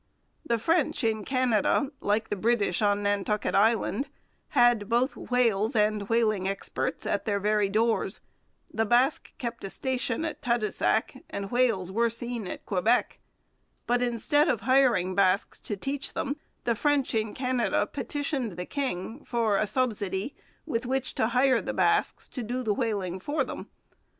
The 0.43 0.57
French 0.57 1.03
in 1.03 1.23
Canada, 1.23 1.91
like 1.99 2.29
the 2.31 2.35
British 2.35 2.81
on 2.81 3.03
Nantucket 3.03 3.53
Island, 3.53 4.07
had 4.57 4.89
both 4.89 5.15
whales 5.15 5.75
and 5.75 6.09
whaling 6.09 6.47
experts 6.47 7.05
at 7.05 7.25
their 7.25 7.39
very 7.39 7.69
doors. 7.69 8.19
The 8.73 8.83
Basques 8.87 9.31
kept 9.37 9.63
a 9.63 9.69
station 9.69 10.25
at 10.25 10.41
Tadoussac, 10.41 11.21
and 11.29 11.51
whales 11.51 11.91
were 11.91 12.09
seen 12.09 12.47
at 12.47 12.65
Quebec. 12.65 13.19
But, 13.85 14.01
instead 14.01 14.47
of 14.49 14.61
hiring 14.61 15.13
Basques 15.13 15.59
to 15.59 15.77
teach 15.77 16.13
them, 16.15 16.37
the 16.63 16.73
French 16.73 17.13
in 17.13 17.35
Canada 17.35 17.85
petitioned 17.85 18.53
the 18.53 18.65
king 18.65 19.23
for 19.23 19.57
a 19.59 19.67
subsidy 19.67 20.33
with 20.65 20.87
which 20.87 21.13
to 21.13 21.27
hire 21.27 21.61
the 21.61 21.75
Basques 21.75 22.27
to 22.29 22.41
do 22.41 22.63
the 22.63 22.73
whaling 22.73 23.19
for 23.19 23.43
them. 23.43 23.69